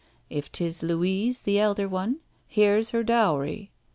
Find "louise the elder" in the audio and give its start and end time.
0.81-1.87